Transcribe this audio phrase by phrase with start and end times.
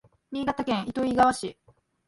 [0.31, 1.59] 新潟県糸魚川市